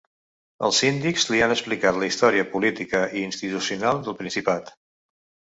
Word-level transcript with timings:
Els 0.69 0.77
síndics 0.83 1.25
li 1.31 1.43
han 1.47 1.53
explicat 1.55 1.99
la 2.05 2.07
història 2.13 2.47
política 2.55 3.03
i 3.21 3.27
institucional 3.29 4.03
del 4.09 4.19
principat. 4.25 4.75